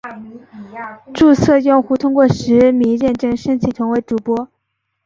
[1.13, 4.49] 注册用户通过实名认证申请成为主播。